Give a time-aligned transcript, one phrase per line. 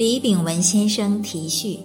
[0.00, 1.80] 李炳文先生题序：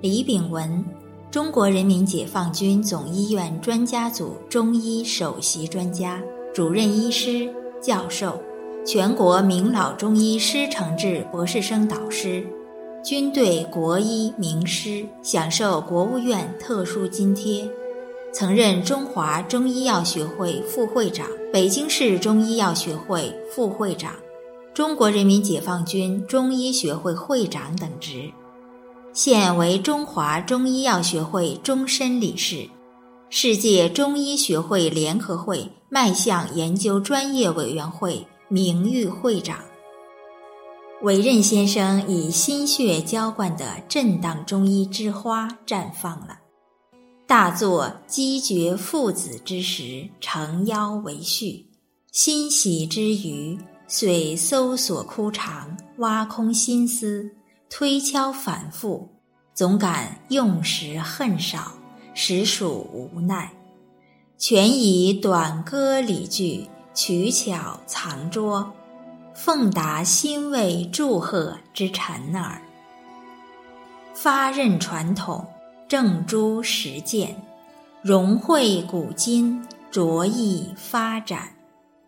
[0.00, 0.84] 李炳文，
[1.32, 6.22] 中国人民解放军总医院专家组中医首席专家、
[6.54, 7.52] 主任医师、
[7.82, 8.40] 教授，
[8.86, 12.46] 全国名老中医师承制博士生导师，
[13.02, 17.68] 军队国医名师，享受国务院特殊津贴，
[18.32, 24.12] 曾任中华中医药学会副会长、北京市中医药学会副会长。
[24.76, 28.30] 中国人民解放军中医学会会长等职，
[29.14, 32.68] 现为中华中医药学会终身理事，
[33.30, 39.60] 世界中医学会联合会脉象研究专业委员会名誉会长。
[41.00, 46.36] 韦任先生以心血浇灌的震荡中医之花绽放了，
[47.26, 51.64] 大作积绝父子之时，诚邀为序，
[52.12, 53.58] 欣喜之余。
[53.88, 57.30] 遂搜索枯肠，挖空心思，
[57.70, 59.08] 推敲反复，
[59.54, 61.72] 总感用时恨少，
[62.12, 63.50] 实属无奈。
[64.38, 68.72] 全以短歌理句，取巧藏拙，
[69.34, 72.60] 奉达欣慰祝贺之臣耳。
[74.12, 75.46] 发轫传统，
[75.88, 77.40] 正诸实践，
[78.02, 81.55] 融汇古今，着意发展。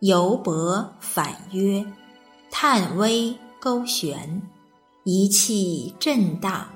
[0.00, 1.84] 游博反曰，
[2.52, 4.40] 探微勾玄，
[5.02, 6.68] 一气震荡，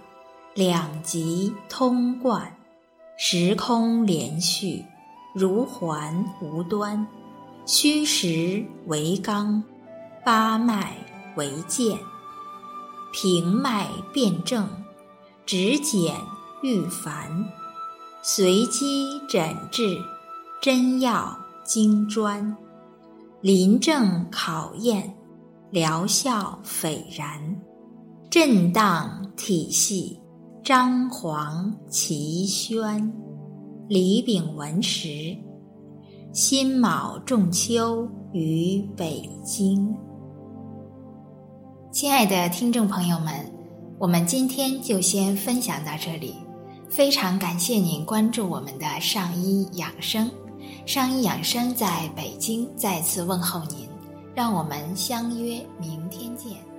[0.54, 2.56] 两极通贯，
[3.16, 4.84] 时空连续，
[5.36, 7.06] 如环无端，
[7.64, 9.62] 虚实为刚，
[10.24, 10.96] 八脉
[11.36, 11.96] 为健，
[13.12, 14.68] 平脉辨证，
[15.46, 16.16] 指简
[16.60, 17.48] 愈繁，
[18.20, 20.02] 随机诊治，
[20.60, 22.56] 真要精专。
[23.42, 25.12] 临证考验，
[25.72, 27.26] 疗效斐然，
[28.30, 30.16] 震荡体系，
[30.62, 33.12] 张皇齐宣。
[33.88, 35.36] 李炳文时，
[36.32, 39.92] 辛卯仲秋于北京。
[41.90, 43.34] 亲爱的听众朋友们，
[43.98, 46.36] 我们今天就先分享到这里，
[46.88, 50.30] 非常感谢您关注我们的上医养生。
[50.84, 53.88] 上医养生在北京再次问候您，
[54.34, 56.71] 让我们相约明天见。